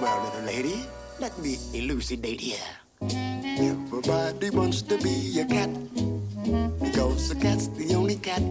[0.00, 0.84] Well, little lady,
[1.18, 2.58] let me elucidate here.
[3.00, 5.70] Everybody wants to be a cat
[6.78, 8.42] because a cat's the only cat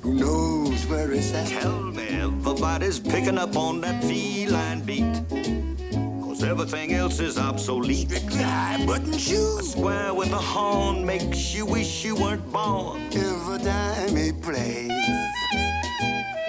[0.00, 1.48] who knows where it's at.
[1.48, 5.04] Tell me, everybody's picking up on that feline beat.
[6.22, 8.08] Cause everything else is obsolete.
[8.08, 9.58] Strictly high button shoes.
[9.58, 13.02] A Square with a horn makes you wish you weren't born.
[13.12, 15.39] Every time he plays.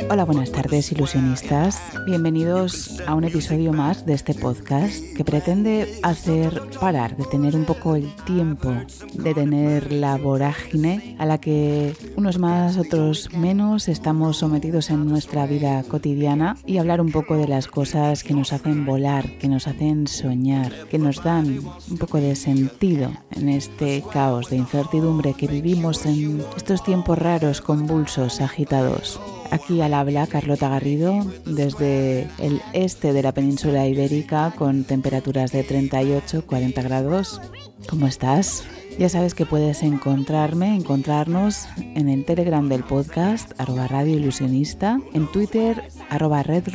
[0.10, 1.82] Hola, buenas tardes ilusionistas.
[2.06, 7.66] Bienvenidos a un episodio más de este podcast que pretende hacer parar, de tener un
[7.66, 8.74] poco el tiempo,
[9.14, 15.46] de tener la vorágine a la que unos más, otros menos estamos sometidos en nuestra
[15.46, 19.68] vida cotidiana y hablar un poco de las cosas que nos hacen volar, que nos
[19.68, 25.48] hacen soñar, que nos dan un poco de sentido en este caos de incertidumbre que
[25.48, 29.20] vivimos en estos tiempos raros, convulsos, agitados.
[29.52, 35.68] Aquí al habla Carlota Garrido desde el este de la península ibérica con temperaturas de
[35.68, 37.42] 38-40 grados.
[37.90, 38.64] ¿Cómo estás?
[38.98, 45.32] Ya sabes que puedes encontrarme, encontrarnos en el Telegram del podcast, arroba Radio Ilusionista, en
[45.32, 46.66] Twitter, arroba Red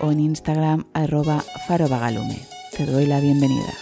[0.00, 2.38] o en Instagram, arroba Faro Vagalume.
[2.76, 3.72] Te doy la bienvenida.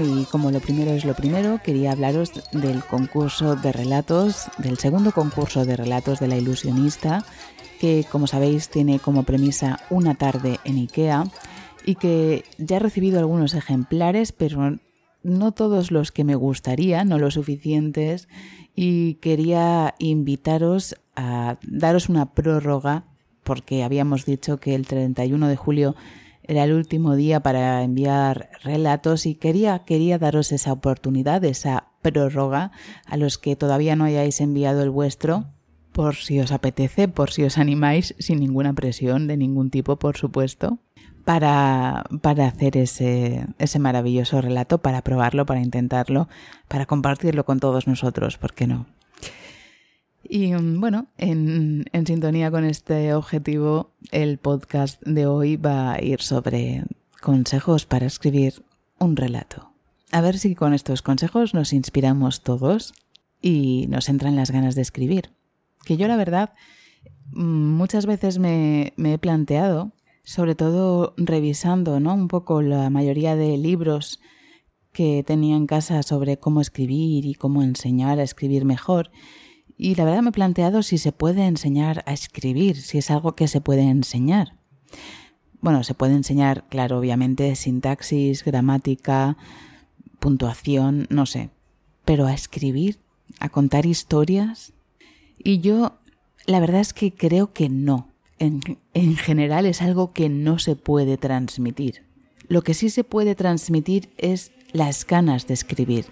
[0.00, 5.12] Y como lo primero es lo primero, quería hablaros del concurso de relatos, del segundo
[5.12, 7.24] concurso de relatos de la ilusionista,
[7.80, 11.24] que como sabéis tiene como premisa una tarde en IKEA
[11.84, 14.78] y que ya he recibido algunos ejemplares, pero
[15.22, 18.28] no todos los que me gustaría, no los suficientes,
[18.74, 23.04] y quería invitaros a daros una prórroga,
[23.42, 25.96] porque habíamos dicho que el 31 de julio
[26.50, 32.72] era el último día para enviar relatos y quería, quería daros esa oportunidad, esa prórroga
[33.06, 35.44] a los que todavía no hayáis enviado el vuestro,
[35.92, 40.16] por si os apetece, por si os animáis, sin ninguna presión de ningún tipo, por
[40.16, 40.78] supuesto,
[41.24, 46.28] para, para hacer ese, ese maravilloso relato, para probarlo, para intentarlo,
[46.66, 48.86] para compartirlo con todos nosotros, ¿por qué no?
[50.22, 56.84] Y bueno, en, sintonía con este objetivo, el podcast de hoy va a ir sobre
[57.20, 58.62] consejos para escribir
[58.98, 59.72] un relato.
[60.12, 62.92] A ver si con estos consejos nos inspiramos todos
[63.40, 65.30] y nos entran las ganas de escribir.
[65.84, 66.52] Que yo la verdad
[67.32, 69.92] muchas veces me, me he planteado,
[70.24, 72.14] sobre todo revisando ¿no?
[72.14, 74.20] un poco la mayoría de libros
[74.92, 79.10] que tenía en casa sobre cómo escribir y cómo enseñar a escribir mejor,
[79.80, 83.34] y la verdad me he planteado si se puede enseñar a escribir, si es algo
[83.34, 84.58] que se puede enseñar.
[85.62, 89.38] Bueno, se puede enseñar, claro, obviamente, sintaxis, gramática,
[90.18, 91.48] puntuación, no sé.
[92.04, 92.98] Pero a escribir,
[93.38, 94.74] a contar historias.
[95.38, 95.98] Y yo,
[96.44, 98.08] la verdad es que creo que no.
[98.38, 98.60] En,
[98.92, 102.04] en general es algo que no se puede transmitir.
[102.48, 106.04] Lo que sí se puede transmitir es las ganas de escribir.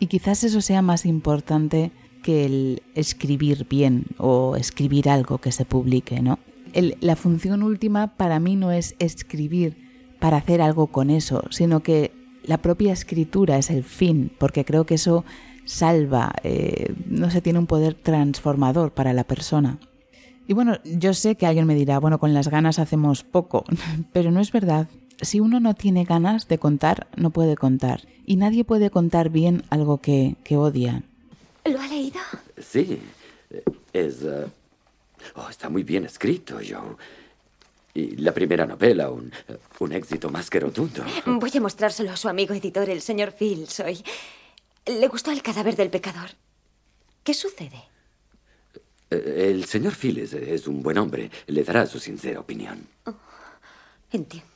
[0.00, 5.64] Y quizás eso sea más importante que el escribir bien o escribir algo que se
[5.64, 6.38] publique, ¿no?
[7.00, 9.76] La función última para mí no es escribir
[10.18, 12.12] para hacer algo con eso, sino que
[12.44, 15.24] la propia escritura es el fin, porque creo que eso
[15.64, 19.78] salva, eh, no se tiene un poder transformador para la persona.
[20.46, 23.64] Y bueno, yo sé que alguien me dirá, bueno, con las ganas hacemos poco,
[24.12, 24.88] pero no es verdad.
[25.20, 28.08] Si uno no tiene ganas de contar, no puede contar.
[28.26, 31.04] Y nadie puede contar bien algo que, que odia.
[31.64, 32.20] ¿Lo ha leído?
[32.58, 33.00] Sí,
[33.92, 34.22] es...
[34.22, 34.50] Uh...
[35.36, 36.96] Oh, está muy bien escrito, Joe.
[37.94, 39.32] Y la primera novela, un,
[39.78, 41.04] un, éxito más que rotundo.
[41.26, 44.02] Voy a mostrárselo a su amigo editor, el señor hoy.
[44.86, 46.30] Le gustó el cadáver del pecador.
[47.22, 47.84] ¿Qué sucede?
[49.10, 51.30] El señor Fields es un buen hombre.
[51.46, 52.86] Le dará su sincera opinión.
[53.04, 53.14] Oh,
[54.10, 54.48] entiendo.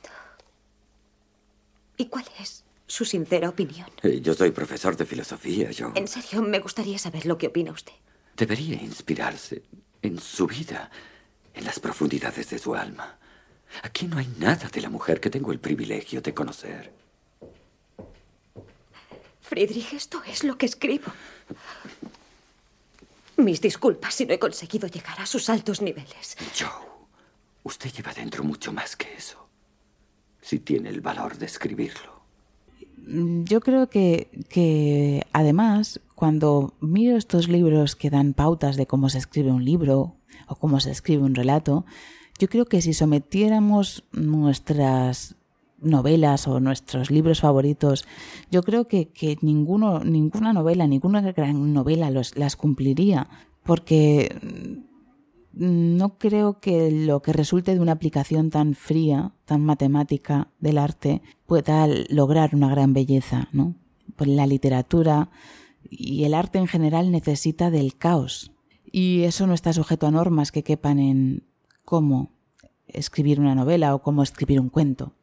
[1.95, 2.63] ¿Y cuál es?
[2.87, 3.89] Su sincera opinión.
[4.21, 5.91] Yo soy profesor de filosofía, John.
[5.95, 7.93] En serio, me gustaría saber lo que opina usted.
[8.35, 9.63] Debería inspirarse
[10.01, 10.89] en su vida,
[11.53, 13.17] en las profundidades de su alma.
[13.83, 16.93] Aquí no hay nada de la mujer que tengo el privilegio de conocer.
[19.41, 21.11] Friedrich, esto es lo que escribo.
[23.37, 26.37] Mis disculpas si no he conseguido llegar a sus altos niveles.
[26.57, 26.69] Joe,
[27.63, 29.47] usted lleva dentro mucho más que eso.
[30.41, 32.16] Si tiene el valor de escribirlo.
[33.05, 39.19] Yo creo que, que además cuando miro estos libros que dan pautas de cómo se
[39.19, 40.15] escribe un libro
[40.47, 41.85] o cómo se escribe un relato,
[42.39, 45.35] yo creo que si sometiéramos nuestras
[45.79, 48.05] novelas o nuestros libros favoritos,
[48.51, 53.29] yo creo que, que ninguno, ninguna novela, ninguna gran novela las cumpliría,
[53.63, 54.35] porque
[55.59, 61.21] no creo que lo que resulte de una aplicación tan fría, tan matemática del arte,
[61.45, 63.75] pueda lograr una gran belleza, ¿no?
[64.15, 65.29] Pues la literatura
[65.89, 68.51] y el arte en general necesita del caos.
[68.91, 71.43] Y eso no está sujeto a normas que quepan en
[71.83, 72.31] cómo
[72.87, 75.13] escribir una novela o cómo escribir un cuento.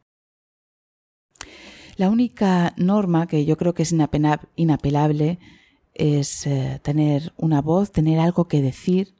[1.97, 3.95] La única norma que yo creo que es
[4.57, 5.39] inapelable
[5.95, 9.15] es eh, tener una voz, tener algo que decir.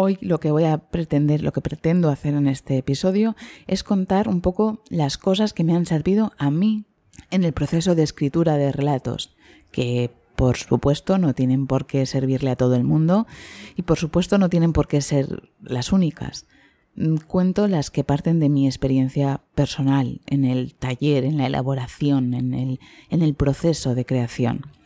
[0.00, 3.34] Hoy lo que voy a pretender, lo que pretendo hacer en este episodio
[3.66, 6.84] es contar un poco las cosas que me han servido a mí
[7.32, 9.34] en el proceso de escritura de relatos,
[9.72, 13.26] que por supuesto no tienen por qué servirle a todo el mundo
[13.74, 16.46] y por supuesto no tienen por qué ser las únicas.
[16.94, 22.34] Mm, cuento las que parten de mi experiencia personal en el taller, en la elaboración,
[22.34, 22.78] en el,
[23.10, 24.77] en el proceso de creación.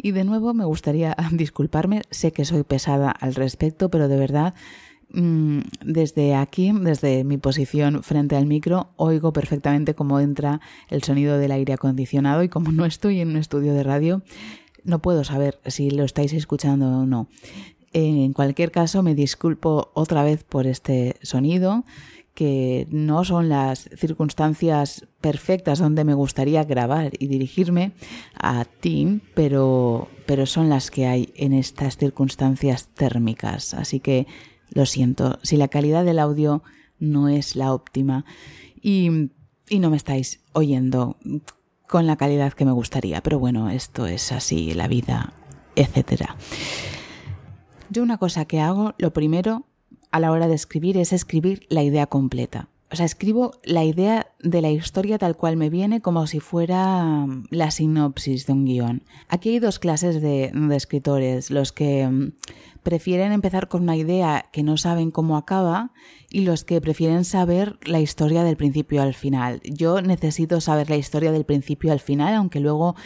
[0.00, 4.54] Y de nuevo me gustaría disculparme, sé que soy pesada al respecto, pero de verdad
[5.10, 11.36] mm, desde aquí, desde mi posición frente al micro, oigo perfectamente cómo entra el sonido
[11.36, 14.22] del aire acondicionado y como no estoy en un estudio de radio,
[14.84, 17.28] no puedo saber si lo estáis escuchando o no.
[17.92, 21.84] En cualquier caso, me disculpo otra vez por este sonido,
[22.38, 27.90] que no son las circunstancias perfectas donde me gustaría grabar y dirigirme
[28.40, 33.74] a ti, pero, pero son las que hay en estas circunstancias térmicas.
[33.74, 34.28] Así que
[34.70, 36.62] lo siento, si la calidad del audio
[37.00, 38.24] no es la óptima
[38.80, 39.32] y,
[39.68, 41.16] y no me estáis oyendo
[41.88, 45.32] con la calidad que me gustaría, pero bueno, esto es así, la vida,
[45.74, 46.36] etcétera.
[47.90, 49.67] Yo una cosa que hago, lo primero
[50.10, 52.68] a la hora de escribir es escribir la idea completa.
[52.90, 57.26] O sea, escribo la idea de la historia tal cual me viene como si fuera
[57.26, 59.02] mm, la sinopsis de un guion.
[59.28, 62.32] Aquí hay dos clases de, escritores, los que mm,
[62.82, 65.92] prefieren empezar con una idea que no saben cómo acaba
[66.30, 69.60] y los que prefieren saber la historia del principio al final.
[69.64, 72.96] Yo necesito saber la historia del principio al final, aunque luego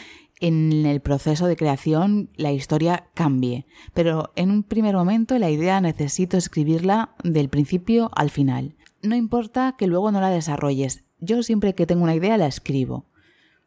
[0.43, 3.65] en el proceso de creación la historia cambie.
[3.93, 8.75] Pero en un primer momento la idea necesito escribirla del principio al final.
[9.01, 11.05] No importa que luego no la desarrolles.
[11.21, 13.05] Yo siempre que tengo una idea la escribo.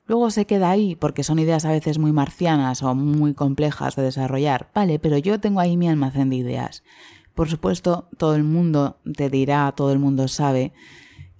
[0.04, 4.02] Luego se queda ahí porque son ideas a veces muy marcianas o muy complejas de
[4.02, 4.70] desarrollar.
[4.74, 6.84] Vale, pero yo tengo ahí mi almacén de ideas.
[7.34, 10.74] Por supuesto, todo el mundo te dirá, todo el mundo sabe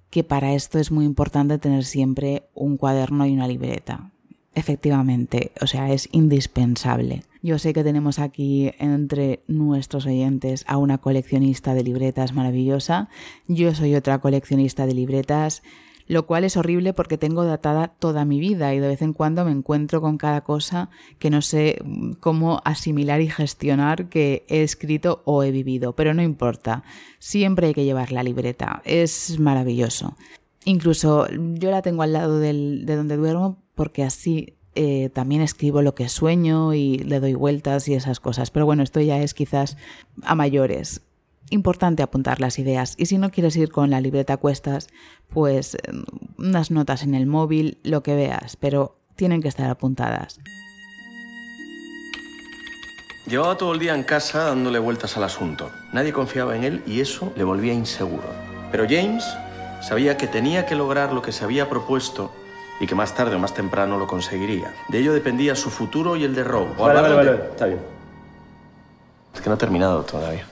[0.09, 4.13] que para esto es muy importante tener siempre un cuaderno y una libreta
[4.57, 7.21] efectivamente, o sea, es indispensable.
[7.43, 13.07] Yo sé que tenemos aquí entre nuestros oyentes a una coleccionista de libretas maravillosa.
[13.47, 15.61] Yo soy otra coleccionista de libretas,
[16.07, 19.45] lo cual es horrible porque tengo datada toda mi vida y de vez en cuando
[19.45, 20.89] me encuentro con cada cosa
[21.19, 21.77] que no sé
[22.19, 25.93] cómo asimilar y gestionar que he escrito o he vivido.
[25.93, 26.81] Pero no importa,
[27.19, 28.81] siempre hay que llevar la libreta.
[28.85, 30.17] Es maravilloso.
[30.65, 35.95] Incluso yo la tengo al lado de donde duermo porque así eh, también escribo lo
[35.95, 38.51] que sueño y le doy vueltas y esas cosas.
[38.51, 39.77] Pero bueno, esto ya es quizás
[40.23, 41.01] a mayores.
[41.51, 42.95] Importante apuntar las ideas.
[42.97, 44.87] Y si no quieres ir con la libreta a cuestas,
[45.29, 45.79] pues eh,
[46.37, 50.39] unas notas en el móvil, lo que veas, pero tienen que estar apuntadas.
[53.27, 55.69] Llevaba todo el día en casa dándole vueltas al asunto.
[55.93, 58.27] Nadie confiaba en él y eso le volvía inseguro.
[58.71, 59.23] Pero James
[59.81, 62.31] sabía que tenía que lograr lo que se había propuesto
[62.79, 64.73] y que más tarde o más temprano lo conseguiría.
[64.89, 66.75] De ello dependía su futuro y el de Rob.
[66.77, 67.79] Vale, vale, vale, está bien.
[69.33, 70.47] Es que no ha terminado todavía.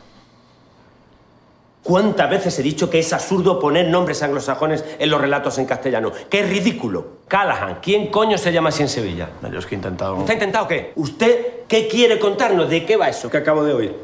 [1.86, 6.12] ¿Cuántas veces he dicho que es absurdo poner nombres anglosajones en los relatos en castellano?
[6.32, 7.20] ¡Qué ridículo!
[7.28, 9.30] Callahan, ¿quién coño se llama así en Sevilla?
[9.44, 10.18] No, yo es que he intentado...
[10.20, 10.94] ¿Está intentado qué?
[10.96, 12.72] ¿Usted qué quiere contarnos?
[12.72, 13.96] ¿De qué va eso que acabo de oír?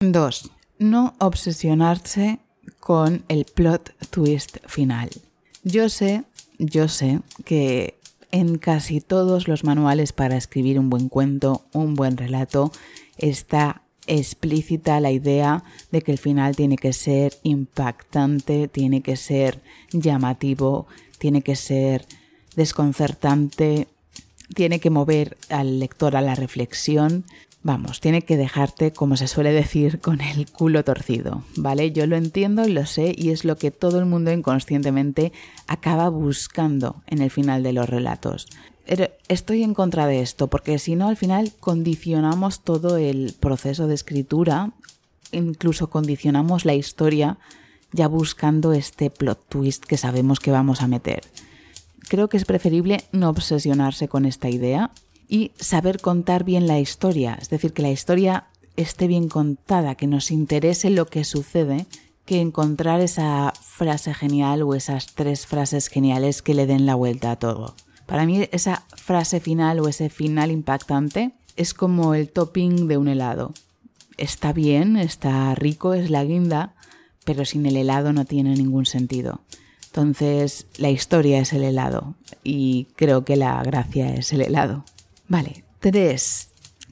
[0.00, 0.50] Dos.
[0.78, 2.38] No obsesionarse
[2.80, 5.08] con el plot twist final.
[5.62, 6.24] Yo sé
[6.58, 7.98] yo sé que
[8.32, 12.72] en casi todos los manuales para escribir un buen cuento, un buen relato,
[13.18, 19.62] está explícita la idea de que el final tiene que ser impactante, tiene que ser
[19.90, 20.86] llamativo,
[21.18, 22.06] tiene que ser
[22.54, 23.88] desconcertante,
[24.54, 27.24] tiene que mover al lector a la reflexión,
[27.66, 31.90] Vamos, tiene que dejarte, como se suele decir, con el culo torcido, ¿vale?
[31.90, 35.32] Yo lo entiendo lo sé y es lo que todo el mundo inconscientemente
[35.66, 38.46] acaba buscando en el final de los relatos.
[39.26, 43.96] estoy en contra de esto, porque si no, al final condicionamos todo el proceso de
[43.96, 44.70] escritura,
[45.32, 47.36] incluso condicionamos la historia
[47.90, 51.22] ya buscando este plot twist que sabemos que vamos a meter.
[52.08, 54.92] Creo que es preferible no obsesionarse con esta idea
[55.28, 60.06] y saber contar bien la historia, es decir, que la historia esté bien contada, que
[60.06, 61.86] nos interese lo que sucede,
[62.24, 67.30] que encontrar esa frase genial o esas tres frases geniales que le den la vuelta
[67.30, 67.74] a todo.
[68.06, 73.08] Para mí esa frase final o ese final impactante es como el topping de un
[73.08, 73.52] helado.
[74.18, 76.74] Está bien, está rico, es la guinda,
[77.24, 79.40] pero sin el helado no tiene ningún sentido.
[79.86, 82.14] Entonces, la historia es el helado
[82.44, 84.84] y creo que la gracia es el helado.
[85.28, 86.50] Vale, tres.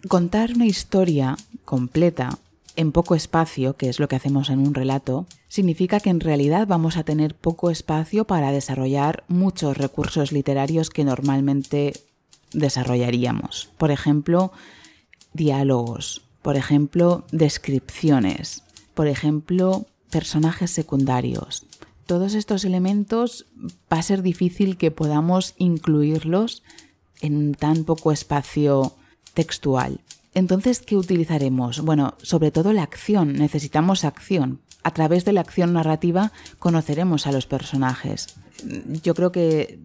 [0.09, 2.39] Contar una historia completa
[2.77, 6.67] en poco espacio, que es lo que hacemos en un relato, significa que en realidad
[6.67, 11.93] vamos a tener poco espacio para desarrollar muchos recursos literarios que normalmente
[12.53, 13.71] desarrollaríamos.
[13.79, 14.53] Por ejemplo,
[15.33, 18.65] diálogos, por ejemplo, descripciones,
[18.95, 21.67] por ejemplo, personajes secundarios.
[22.07, 23.47] Todos estos elementos
[23.93, 26.63] va a ser difícil que podamos incluirlos
[27.25, 28.95] en tan poco espacio
[29.35, 30.01] textual.
[30.35, 31.81] Entonces, ¿qué utilizaremos?
[31.81, 33.35] Bueno, sobre todo la acción.
[33.35, 34.61] Necesitamos acción.
[34.83, 38.35] A través de la acción narrativa conoceremos a los personajes.
[39.03, 39.79] Yo creo que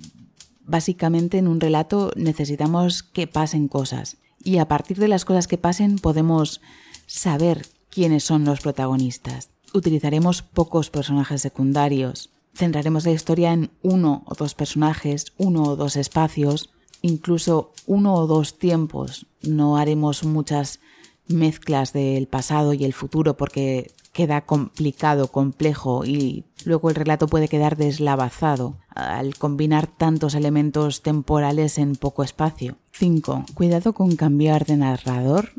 [0.66, 4.18] básicamente en un relato necesitamos que pasen cosas.
[4.44, 6.62] Y a partir de las cosas que pasen podemos
[7.06, 12.30] saber quiénes son los protagonistas utilizaremos pocos personajes secundarios.
[12.54, 16.70] Centraremos la historia en uno o dos personajes, uno o dos espacios,
[17.02, 19.26] incluso uno o dos tiempos.
[19.42, 20.80] No haremos muchas
[21.28, 27.48] mezclas del pasado y el futuro porque queda complicado, complejo y luego el relato puede
[27.48, 32.78] quedar deslavazado al combinar tantos elementos temporales en poco espacio.
[32.94, 33.46] 5.
[33.54, 35.52] Cuidado con cambiar de narrador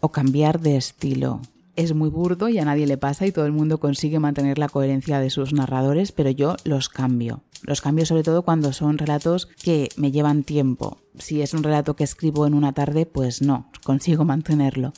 [0.00, 1.40] o cambiar de estilo
[1.76, 4.68] es muy burdo y a nadie le pasa y todo el mundo consigue mantener la
[4.68, 7.42] coherencia de sus narradores, pero yo los cambio.
[7.62, 10.98] Los cambio sobre todo cuando son relatos que me llevan tiempo.
[11.18, 14.92] Si es un relato que escribo en una tarde, pues no, consigo mantenerlo.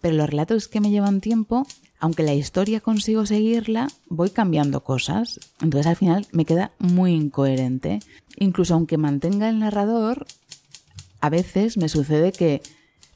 [0.00, 1.66] Pero los relatos que me llevan tiempo,
[1.98, 5.40] aunque la historia consigo seguirla, voy cambiando cosas.
[5.62, 8.00] Entonces al final me queda muy incoherente.
[8.36, 10.26] Incluso aunque mantenga el narrador,
[11.20, 12.60] a veces me sucede que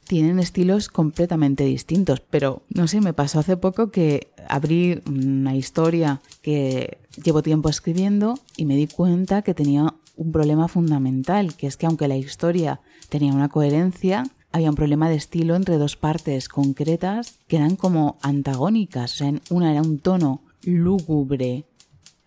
[0.09, 6.19] tienen estilos completamente distintos, pero no sé, me pasó hace poco que abrí una historia
[6.41, 11.77] que llevo tiempo escribiendo y me di cuenta que tenía un problema fundamental, que es
[11.77, 16.49] que aunque la historia tenía una coherencia, había un problema de estilo entre dos partes
[16.49, 19.13] concretas que eran como antagónicas.
[19.13, 21.65] O sea, una era un tono lúgubre,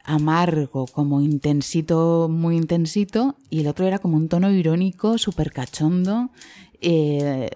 [0.04, 6.30] amargo, como intensito, muy intensito, y el otro era como un tono irónico, súper cachondo,
[6.80, 7.50] eh,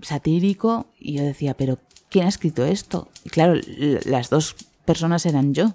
[0.00, 3.08] satírico y yo decía, pero ¿quién ha escrito esto?
[3.22, 3.60] Y claro,
[4.06, 5.74] las dos personas eran yo,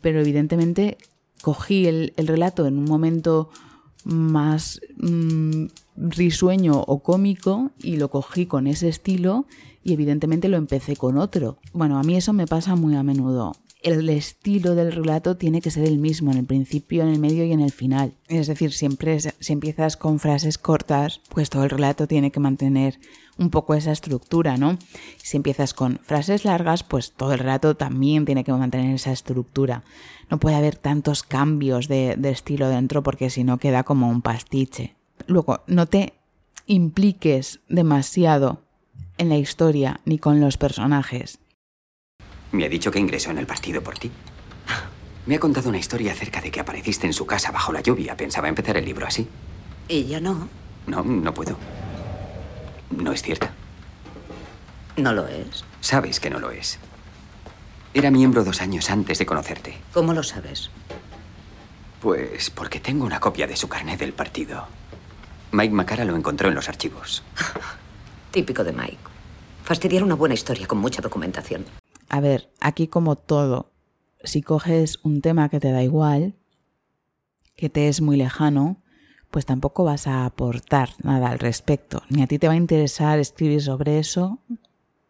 [0.00, 0.96] pero evidentemente
[1.42, 3.50] cogí el, relato en un momento
[4.04, 5.66] más mm,
[5.96, 9.46] risueño o cómico y lo cogí con ese estilo
[9.82, 11.58] y evidentemente lo empecé con otro.
[11.72, 15.70] Bueno, a mí eso me pasa muy a menudo el estilo del relato tiene que
[15.70, 18.12] ser el mismo en el principio, en el medio y en el final.
[18.28, 22.98] Es decir, siempre si empiezas con frases cortas, pues todo el relato tiene que mantener
[23.38, 24.78] un poco esa estructura, ¿no?
[25.16, 29.82] Si empiezas con frases largas, pues todo el relato también tiene que mantener esa estructura.
[30.28, 34.20] No puede haber tantos cambios de, de estilo dentro porque si no queda como un
[34.20, 34.94] pastiche.
[35.26, 36.14] Luego, no te
[36.66, 38.60] impliques demasiado
[39.16, 41.39] en la historia ni con los personajes.
[42.52, 44.10] Me ha dicho que ingresó en el partido por ti.
[45.26, 48.16] Me ha contado una historia acerca de que apareciste en su casa bajo la lluvia.
[48.16, 49.28] Pensaba empezar el libro así.
[49.88, 50.48] ¿Y yo no?
[50.86, 51.56] No, no puedo.
[52.90, 53.52] No es cierta.
[54.96, 55.64] ¿No lo es?
[55.80, 56.78] Sabes que no lo es.
[57.94, 59.76] Era miembro dos años antes de conocerte.
[59.92, 60.70] ¿Cómo lo sabes?
[62.00, 64.66] Pues porque tengo una copia de su carnet del partido.
[65.52, 67.22] Mike Macara lo encontró en los archivos.
[68.30, 68.98] Típico de Mike.
[69.64, 71.64] Fastidiar una buena historia con mucha documentación.
[72.10, 73.70] A ver, aquí como todo,
[74.24, 76.34] si coges un tema que te da igual,
[77.56, 78.82] que te es muy lejano,
[79.30, 82.02] pues tampoco vas a aportar nada al respecto.
[82.08, 84.40] Ni a ti te va a interesar escribir sobre eso,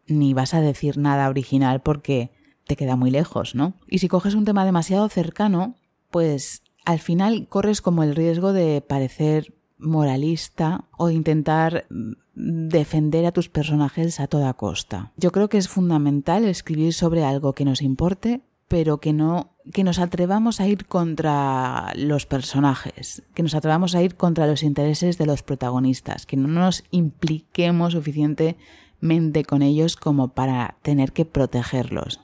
[0.07, 2.33] ni vas a decir nada original porque
[2.67, 3.73] te queda muy lejos, ¿no?
[3.89, 5.77] Y si coges un tema demasiado cercano,
[6.11, 11.87] pues al final corres como el riesgo de parecer moralista o de intentar
[12.35, 15.13] defender a tus personajes a toda costa.
[15.17, 19.85] Yo creo que es fundamental escribir sobre algo que nos importe, pero que no que
[19.85, 25.19] nos atrevamos a ir contra los personajes, que nos atrevamos a ir contra los intereses
[25.19, 32.21] de los protagonistas, que no nos impliquemos suficientemente con ellos como para tener que protegerlos.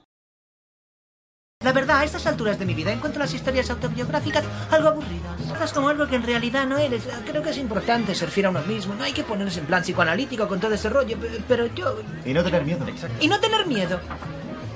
[1.66, 5.40] La verdad, a estas alturas de mi vida encuentro las historias autobiográficas algo aburridas.
[5.60, 7.08] Es como algo que en realidad no eres.
[7.26, 8.94] Creo que es importante ser fiel a uno mismo.
[8.94, 11.16] No hay que ponerse en plan psicoanalítico con todo ese rollo.
[11.48, 11.98] Pero yo...
[12.25, 13.16] Y no tener miedo, exacto.
[13.20, 13.98] Y no tener miedo.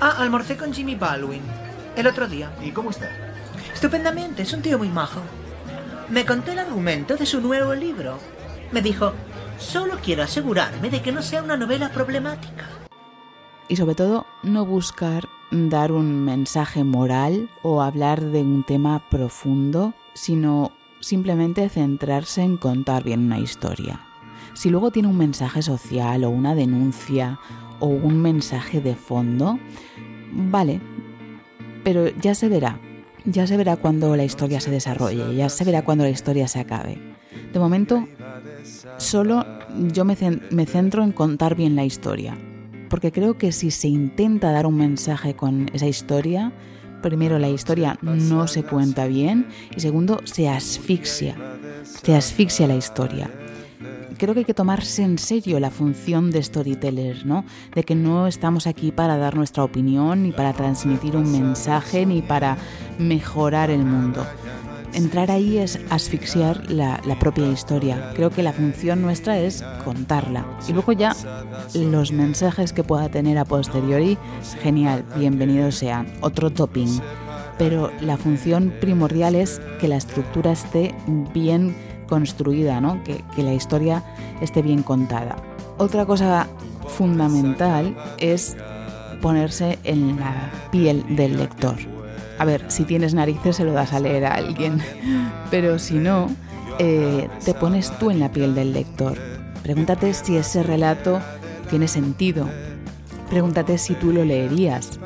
[0.01, 1.43] Ah, almorcé con Jimmy Baldwin.
[1.95, 2.51] El otro día.
[2.61, 3.09] ¿Y cómo está?
[3.73, 5.21] Estupendamente, es un tío muy majo.
[6.09, 8.19] Me contó el argumento de su nuevo libro.
[8.73, 9.13] Me dijo,
[9.59, 12.67] solo quiero asegurarme de que no sea una novela problemática.
[13.69, 19.95] Y sobre todo, no buscar dar un mensaje moral o hablar de un tema profundo,
[20.15, 24.01] sino simplemente centrarse en contar bien una historia.
[24.55, 27.39] Si luego tiene un mensaje social o una denuncia
[27.79, 29.59] o un mensaje de fondo,
[30.33, 30.81] vale,
[31.83, 32.79] pero ya se verá,
[33.25, 36.61] ya se verá cuando la historia se desarrolle, ya se verá cuando la historia se
[36.61, 36.99] acabe.
[37.53, 38.07] De momento,
[38.99, 39.45] solo
[39.93, 40.17] yo me,
[40.67, 42.37] centro en contar bien la historia,
[42.91, 46.53] porque creo que si se intenta dar un mensaje con esa historia,
[47.01, 51.37] primero la historia no se cuenta bien y segundo se asfixia,
[51.85, 53.31] se asfixia la historia
[54.21, 57.47] creo que hay que tomarse en serio la función de storytellers, ¿no?
[57.75, 62.21] De que no estamos aquí para dar nuestra opinión, ni para transmitir un mensaje, ni
[62.21, 62.59] para
[62.99, 64.27] mejorar el mundo.
[64.93, 68.13] Entrar ahí es asfixiar la, propia historia.
[68.15, 70.45] Creo que la función nuestra es contarla.
[70.69, 71.15] Y luego ya
[71.75, 74.19] los mensajes que pueda tener a posteriori,
[74.63, 76.07] genial, bienvenidos sean.
[76.21, 77.01] Otro topping.
[77.59, 80.95] Pero la función primordial es que la estructura esté
[81.35, 81.77] bien
[82.09, 83.03] construida, ¿no?
[83.05, 84.03] que la historia
[84.41, 85.37] esté bien contada.
[85.79, 86.49] Otra cosa
[86.89, 88.57] fundamental es
[89.21, 92.00] ponerse en la piel del lector.
[92.41, 94.81] A ver, si tienes narices se lo das a leer a alguien,
[95.51, 96.31] pero si no,
[96.79, 99.19] eh, te pones tú en la piel del lector.
[99.63, 101.21] Pregúntate si ese relato
[101.69, 102.49] tiene sentido.
[103.29, 104.99] Pregúntate si tú lo leerías.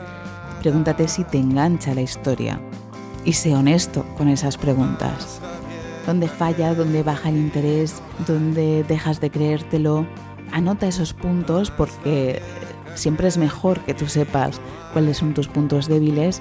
[0.63, 2.61] Pregúntate si te engancha la historia.
[3.25, 5.41] Y sé honesto con esas preguntas
[6.07, 10.07] dónde falla, dónde baja el interés, dónde dejas de creértelo.
[10.53, 12.41] Anota esos puntos porque
[12.95, 14.61] siempre es mejor que tú sepas
[14.93, 16.41] cuáles son tus puntos débiles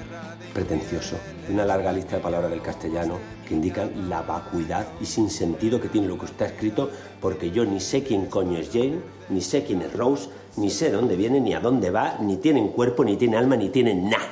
[0.53, 1.17] pretencioso,
[1.49, 5.89] una larga lista de palabras del castellano que indican la vacuidad y sin sentido que
[5.89, 9.41] tiene lo que usted ha escrito, porque yo ni sé quién coño es Jane, ni
[9.41, 13.03] sé quién es Rose, ni sé dónde viene, ni a dónde va, ni tienen cuerpo,
[13.03, 14.29] ni tienen alma, ni tienen nada.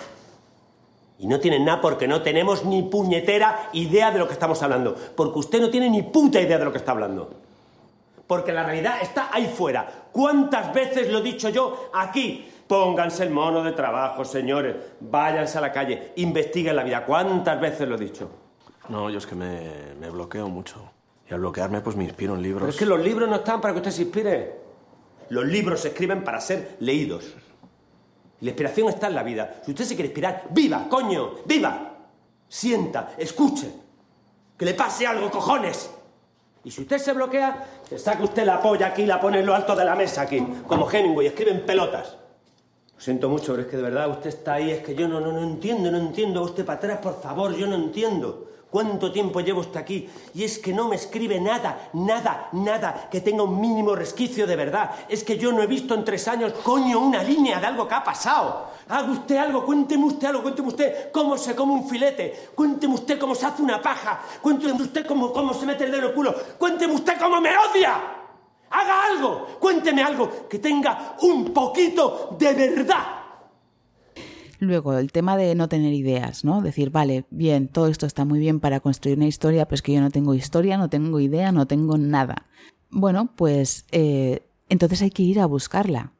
[1.19, 4.95] Y no tienen nada porque no tenemos ni puñetera idea de lo que estamos hablando.
[5.15, 7.29] Porque usted no tiene ni puta idea de lo que está hablando.
[8.25, 10.07] Porque la realidad está ahí fuera.
[10.13, 12.47] ¿Cuántas veces lo he dicho yo aquí?
[12.69, 14.75] Pónganse el mono de trabajo, señores.
[14.99, 16.13] Váyanse a la calle.
[16.17, 17.03] Investiguen la vida.
[17.03, 18.29] ¿Cuántas veces lo he dicho?
[18.89, 20.91] No, yo es que me, me bloqueo mucho.
[21.27, 22.61] Y al bloquearme, pues me inspiro en libros.
[22.61, 24.55] Pero es que los libros no están para que usted se inspire.
[25.29, 27.33] Los libros se escriben para ser leídos.
[28.41, 29.61] La inspiración está en la vida.
[29.65, 31.37] Si usted se quiere inspirar, ¡viva, coño!
[31.47, 31.95] ¡Viva!
[32.47, 33.67] Sienta, escuche.
[34.55, 35.89] Que le pase algo, cojones.
[36.63, 39.47] Y si usted se bloquea, que saque usted la polla aquí y la pone en
[39.47, 42.19] lo alto de la mesa aquí, como Hemingway, escriben pelotas.
[42.99, 45.21] Lo siento mucho, pero es que de verdad usted está ahí, es que yo no,
[45.21, 46.41] no, no entiendo, no entiendo.
[46.41, 48.49] Usted para atrás, por favor, yo no entiendo.
[48.69, 50.09] ¿Cuánto tiempo llevo usted aquí?
[50.33, 54.57] Y es que no me escribe nada, nada, nada que tenga un mínimo resquicio de
[54.57, 54.91] verdad.
[55.07, 57.95] Es que yo no he visto en tres años, coño, una línea de algo que
[57.95, 58.67] ha pasado.
[58.89, 63.17] Haga usted algo, cuénteme usted algo, cuénteme usted cómo se come un filete, cuénteme usted
[63.17, 66.13] cómo se hace una paja, cuénteme usted cómo, cómo se mete el dedo en el
[66.13, 68.18] culo, cuénteme usted cómo me odia.
[68.71, 73.19] Haga algo, cuénteme algo que tenga un poquito de verdad.
[74.59, 76.61] Luego, el tema de no tener ideas, ¿no?
[76.61, 79.93] Decir, vale, bien, todo esto está muy bien para construir una historia, pero es que
[79.93, 82.47] yo no tengo historia, no tengo idea, no tengo nada.
[82.89, 86.11] bueno, pues eh, entonces hay que ir a buscarla.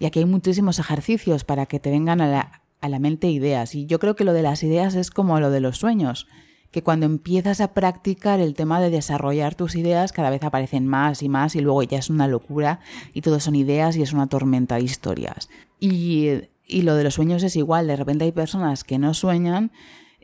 [0.00, 3.74] Y aquí hay muchísimos ejercicios para que te vengan a la, a la mente ideas.
[3.74, 6.26] Y yo creo que lo de las ideas es como lo de los sueños,
[6.70, 11.22] que cuando empiezas a practicar el tema de desarrollar tus ideas, cada vez aparecen más
[11.22, 12.80] y más y luego ya es una locura
[13.12, 15.48] y todo son ideas y es una tormenta de historias.
[15.80, 16.28] Y,
[16.66, 19.72] y lo de los sueños es igual, de repente hay personas que no sueñan,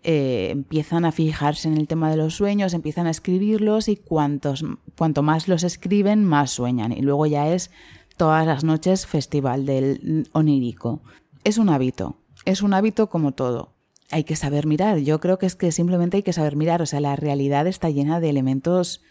[0.08, 4.64] eh, empiezan a fijarse en el tema de los sueños, empiezan a escribirlos y cuantos,
[4.96, 6.92] cuanto más los escriben, más sueñan.
[6.92, 7.72] Y luego ya es
[8.16, 11.02] todas las noches festival del onírico.
[11.42, 13.75] Es un hábito, es un hábito como todo.
[14.10, 14.98] Hay que saber mirar.
[14.98, 16.82] Yo creo que es que simplemente hay que saber mirar.
[16.82, 19.02] O sea, la realidad está llena de elementos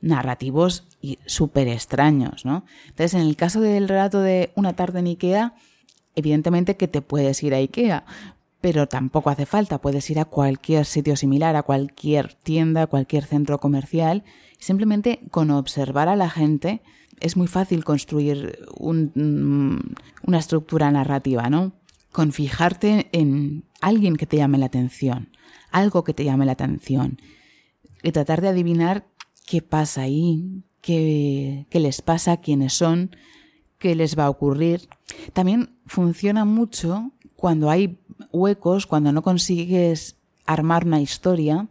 [0.00, 2.64] narrativos y súper extraños, ¿no?
[2.88, 5.54] Entonces, en el caso del relato de Una tarde en Ikea,
[6.14, 8.04] evidentemente que te puedes ir a Ikea,
[8.60, 9.80] pero tampoco hace falta.
[9.80, 14.24] Puedes ir a cualquier sitio similar, a cualquier tienda, a cualquier centro comercial.
[14.58, 16.82] Simplemente con observar a la gente
[17.20, 21.72] es muy fácil construir un, una estructura narrativa, ¿no?
[22.14, 25.30] Con fijarte en alguien que te llame la atención,
[25.72, 27.20] algo que te llame la atención,
[28.04, 29.08] y tratar de adivinar
[29.46, 33.16] qué pasa ahí, qué, qué les pasa, quiénes son,
[33.80, 34.88] qué les va a ocurrir.
[35.32, 37.98] También funciona mucho cuando hay
[38.30, 40.14] huecos, cuando no consigues
[40.46, 41.66] armar una historia,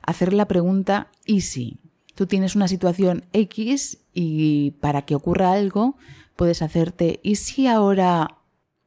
[0.00, 1.76] hacer la pregunta ¿y si?
[2.14, 5.98] Tú tienes una situación X y para que ocurra algo
[6.36, 8.38] puedes hacerte ¿y si ahora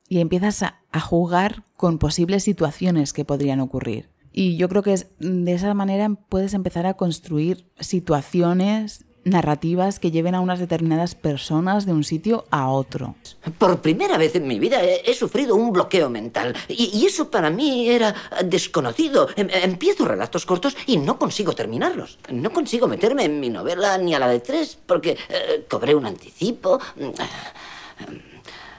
[0.10, 4.10] y empiezas a, jugar con posibles situaciones que podrían ocurrir.
[4.32, 10.34] Y yo creo que de esa manera puedes empezar a construir situaciones narrativas que lleven
[10.34, 13.16] a unas determinadas personas de un sitio a otro.
[13.60, 17.90] Por primera vez en mi vida he, sufrido un bloqueo mental y, eso para mí
[17.90, 18.16] era
[18.46, 19.28] desconocido.
[19.36, 22.18] Em, empiezo relatos cortos y no consigo terminarlos.
[22.32, 26.06] No consigo meterme en mi novela ni a la de tres porque eh, cobré un
[26.06, 26.80] anticipo.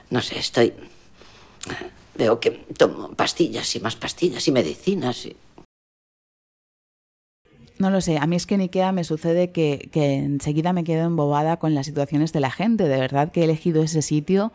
[0.09, 0.73] No sé, estoy
[2.15, 5.25] Veo que tomo pastillas y más pastillas y medicinas.
[5.25, 5.35] Y...
[7.77, 10.83] No lo sé, a mí es que en Ikea me sucede que, que enseguida me
[10.83, 12.89] quedo embobada con las situaciones de la gente.
[12.89, 14.51] De verdad que he elegido ese sitio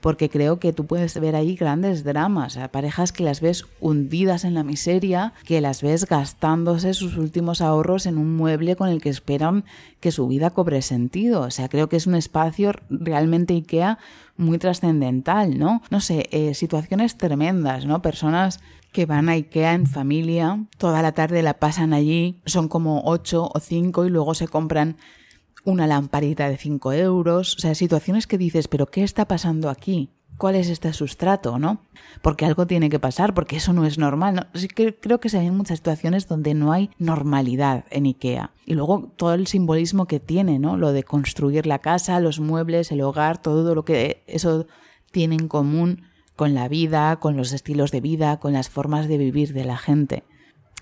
[0.00, 4.54] porque creo que tú puedes ver ahí grandes dramas, parejas que las ves hundidas en
[4.54, 9.08] la miseria, que las ves gastándose sus últimos ahorros en un mueble con el que
[9.08, 9.64] esperan
[10.00, 11.42] que su vida cobre sentido.
[11.42, 13.98] O sea, creo que es un espacio realmente IKEA
[14.36, 15.82] muy trascendental, ¿no?
[15.90, 18.00] No sé, eh, situaciones tremendas, ¿no?
[18.00, 18.60] Personas
[18.92, 23.50] que van a Ikea en familia, toda la tarde la pasan allí, son como ocho
[23.52, 24.96] o cinco y luego se compran
[25.64, 30.10] una lamparita de 5 euros, o sea, situaciones que dices, pero ¿qué está pasando aquí?
[30.38, 31.80] ¿Cuál es este sustrato, no?
[32.22, 34.48] Porque algo tiene que pasar, porque eso no es normal.
[35.00, 38.52] creo que se ven muchas situaciones donde no hay normalidad en IKEA.
[38.64, 40.76] Y luego todo el simbolismo que tiene, ¿no?
[40.76, 44.66] Lo de construir la casa, los muebles, el hogar, todo lo que eso
[45.10, 46.02] tiene en común
[46.36, 49.76] con la vida, con los estilos de vida, con las formas de vivir de la
[49.76, 50.22] gente.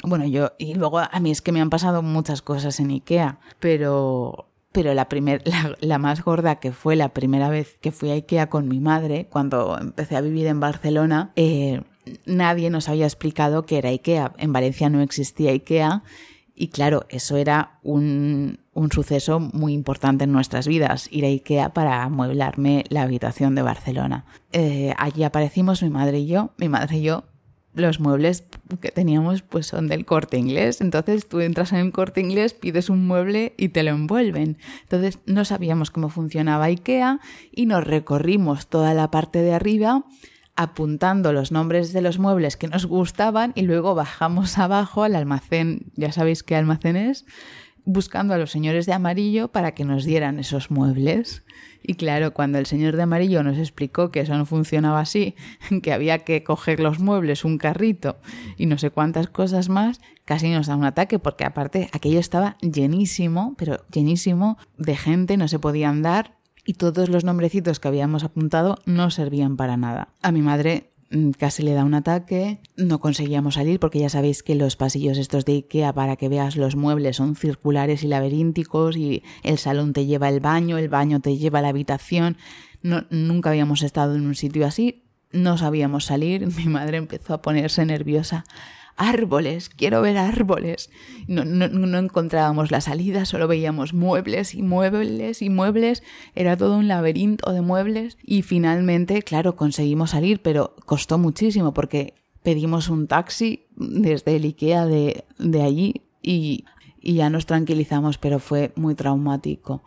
[0.04, 3.40] Bueno, yo, y luego a mí es que me han pasado muchas cosas en IKEA,
[3.58, 5.42] pero pero la, primer,
[5.80, 9.26] la, más gorda, que fue la primera vez que fui a Ikea con mi madre,
[9.30, 11.80] cuando empecé a vivir en Barcelona, eh,
[12.26, 14.34] nadie nos había explicado que era Ikea.
[14.36, 16.02] En Valencia no existía Ikea
[16.54, 21.72] y claro, eso era un, un suceso muy importante en nuestras vidas, ir a Ikea
[21.72, 24.26] para amueblarme la habitación de Barcelona.
[24.52, 27.24] Eh, allí aparecimos mi madre y yo, mi madre y yo
[27.76, 28.44] los muebles
[28.80, 30.80] que teníamos pues son del corte inglés.
[30.80, 34.58] Entonces tú entras en el corte inglés, pides un mueble y te lo envuelven.
[34.82, 37.20] Entonces no sabíamos cómo funcionaba IKEA
[37.52, 40.04] y nos recorrimos toda la parte de arriba
[40.56, 45.92] apuntando los nombres de los muebles que nos gustaban y luego bajamos abajo al almacén,
[45.94, 47.26] ya sabéis qué almacén es,
[47.86, 51.44] buscando a los señores de amarillo para que nos dieran esos muebles.
[51.82, 55.36] Y claro, cuando el señor de amarillo nos explicó que eso no funcionaba así,
[55.82, 58.18] que había que coger los muebles, un carrito
[58.58, 62.58] y no sé cuántas cosas más, casi nos da un ataque porque aparte aquello estaba
[62.60, 68.24] llenísimo, pero llenísimo de gente, no se podían dar y todos los nombrecitos que habíamos
[68.24, 70.08] apuntado no servían para nada.
[70.22, 70.90] A mi madre
[71.38, 75.44] casi le da un ataque, no conseguíamos salir porque ya sabéis que los pasillos estos
[75.44, 80.06] de Ikea para que veas los muebles son circulares y laberínticos y el salón te
[80.06, 82.36] lleva el baño, el baño te lleva la habitación.
[82.82, 87.42] No, nunca habíamos estado en un sitio así, no sabíamos salir, mi madre empezó a
[87.42, 88.44] ponerse nerviosa
[88.96, 90.90] árboles, quiero ver árboles.
[91.26, 96.02] No, no, encontrábamos la salida, solo veíamos muebles y muebles y muebles.
[96.34, 102.14] Era todo un laberinto de muebles y finalmente, claro, conseguimos salir, pero costó muchísimo porque
[102.42, 106.64] pedimos un taxi desde el Ikea de, de allí y,
[107.00, 109.82] y ya nos tranquilizamos, pero fue muy traumático.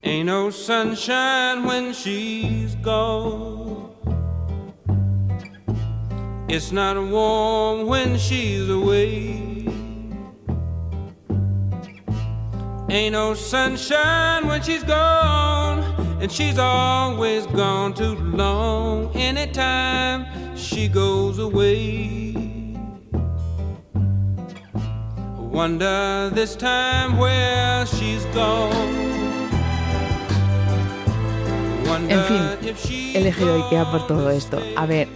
[0.00, 3.97] No sunshine when she's gone.
[6.50, 9.42] It's not warm when she's away.
[12.88, 15.84] Ain't no sunshine when she's gone,
[16.22, 19.14] and she's always gone too long.
[19.14, 20.24] Anytime
[20.56, 22.32] she goes away,
[25.36, 28.72] wonder this time where she's gone.
[32.08, 34.62] En fin, he elegido IKEA por todo esto.
[34.76, 35.08] A ver,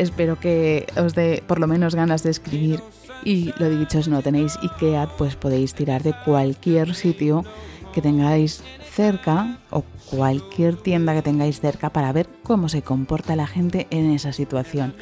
[0.00, 2.80] espero que os dé por lo menos ganas de escribir.
[3.24, 7.44] Y lo dicho, si no tenéis IKEA, pues podéis tirar de cualquier sitio
[7.92, 13.46] que tengáis cerca o cualquier tienda que tengáis cerca para ver cómo se comporta la
[13.46, 14.94] gente en esa situación.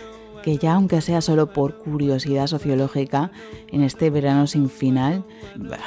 [0.42, 3.30] Que ya aunque sea solo por curiosidad sociológica,
[3.70, 5.24] en este verano sin final,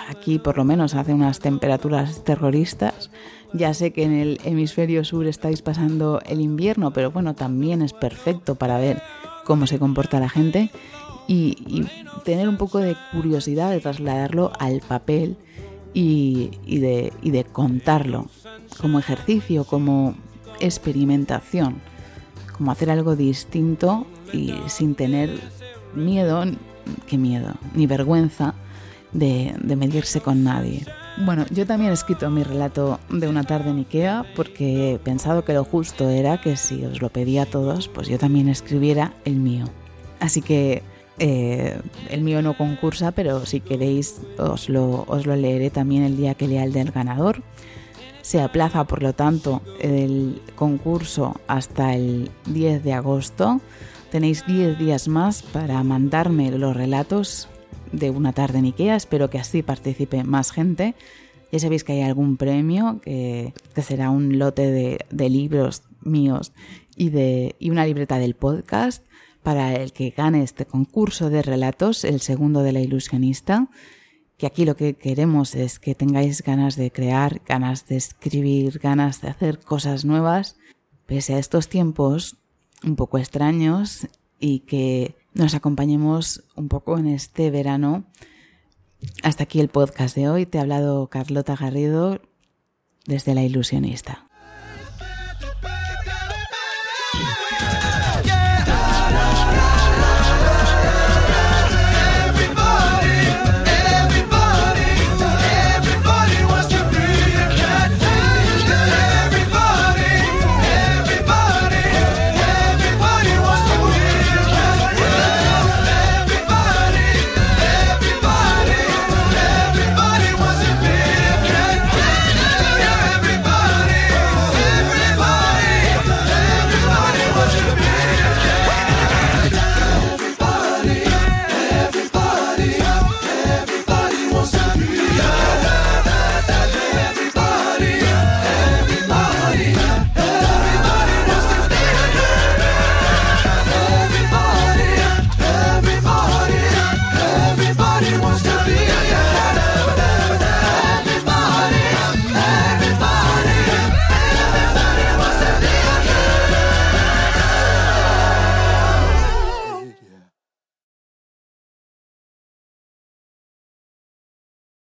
[0.10, 3.12] aquí por lo menos hace unas temperaturas terroristas,
[3.53, 7.93] ya sé que en el hemisferio sur estáis pasando el invierno, pero bueno, también es
[7.93, 9.01] perfecto para ver
[9.45, 10.71] cómo se comporta la gente
[11.27, 11.85] y,
[12.25, 15.37] tener un poco de curiosidad de trasladarlo al papel
[15.93, 18.27] y, de, y de contarlo
[18.79, 20.13] como ejercicio, como
[20.59, 21.81] experimentación,
[22.55, 25.39] como hacer algo distinto y sin tener
[25.95, 26.43] miedo,
[27.07, 28.53] qué miedo, ni vergüenza
[29.11, 30.85] de, de medirse con nadie.
[31.17, 35.43] Bueno, yo también he escrito mi relato de una tarde en Ikea porque he pensado
[35.43, 39.13] que lo justo era que si os lo pedía a todos, pues yo también escribiera
[39.26, 39.65] el mío.
[40.19, 40.84] Así que
[41.19, 46.17] eh, el mío no concursa, pero si queréis os lo, os lo leeré también el
[46.17, 47.43] día que lea el del ganador.
[48.21, 53.60] Se aplaza, por lo tanto, el concurso hasta el 10 de agosto.
[54.12, 57.50] Tenéis 10 días más para mandarme los relatos
[57.91, 58.95] de una tarde en Ikea.
[58.95, 60.95] Espero que así participe más gente.
[61.51, 64.71] Ya sabéis que hay algún premio, que, será un lote
[65.10, 66.54] de, libros míos
[66.95, 69.04] y, de, y una libreta del podcast
[69.43, 73.69] para el que gane este concurso de relatos, el segundo de la ilusionista,
[74.38, 79.21] que aquí lo que queremos es que tengáis ganas de crear, ganas de escribir, ganas
[79.21, 80.58] de hacer cosas nuevas,
[81.06, 82.38] pese a estos tiempos
[82.84, 84.08] un poco extraños
[84.39, 88.05] y que nos acompañemos un poco en este verano.
[89.23, 90.45] Hasta aquí el podcast de hoy.
[90.45, 92.21] Te ha hablado Carlota Garrido
[93.05, 94.30] desde La Ilusionista.